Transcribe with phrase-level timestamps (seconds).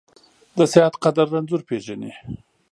[0.57, 2.11] د صحت قدر رنځور پېژني.